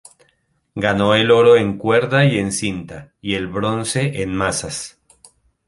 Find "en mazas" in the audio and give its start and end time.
4.23-4.99